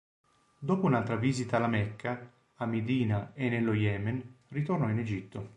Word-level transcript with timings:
Dopo 0.57 0.87
un'altra 0.87 1.15
visita 1.15 1.57
alla 1.57 1.67
Mecca, 1.67 2.27
a 2.55 2.65
Medina 2.65 3.33
e 3.35 3.49
nello 3.49 3.73
Yemen, 3.75 4.19
ritornò 4.47 4.89
in 4.89 4.97
Egitto. 4.97 5.49